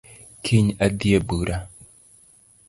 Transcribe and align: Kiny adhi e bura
Kiny 0.43 0.67
adhi 0.85 1.09
e 1.17 1.19
bura 1.27 1.57